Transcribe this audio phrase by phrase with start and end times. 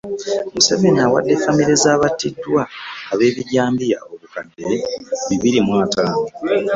[0.53, 2.61] Museveni awadde ffamire z'abattiddwa
[3.11, 4.65] ab'ebijambiya obukadde
[5.27, 6.27] bibiri mu ataano.